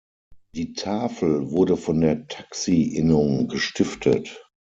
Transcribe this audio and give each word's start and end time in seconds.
Die 0.55 0.73
Tafel 0.73 1.51
wurde 1.51 1.77
von 1.77 2.01
der 2.01 2.27
Taxi-Innung 2.27 3.47
gestiftet. 3.47 4.43